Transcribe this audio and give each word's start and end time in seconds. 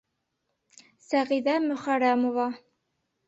Сәғиҙә 1.09 1.55
МӨХӘРӘМОВА. 1.67 2.49